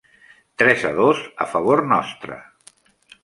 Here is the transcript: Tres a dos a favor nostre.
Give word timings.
Tres 0.59 0.81
a 0.91 0.93
dos 0.99 1.19
a 1.45 1.47
favor 1.53 1.83
nostre. 1.91 2.39